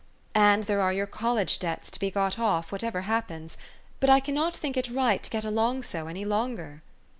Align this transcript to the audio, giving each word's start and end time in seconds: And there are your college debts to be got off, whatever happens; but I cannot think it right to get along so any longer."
And 0.33 0.63
there 0.63 0.81
are 0.81 0.91
your 0.91 1.05
college 1.05 1.59
debts 1.59 1.91
to 1.91 1.99
be 1.99 2.09
got 2.09 2.39
off, 2.39 2.71
whatever 2.71 3.01
happens; 3.01 3.55
but 3.99 4.09
I 4.09 4.19
cannot 4.19 4.57
think 4.57 4.75
it 4.75 4.89
right 4.89 5.21
to 5.21 5.29
get 5.29 5.45
along 5.45 5.83
so 5.83 6.07
any 6.07 6.25
longer." 6.25 6.81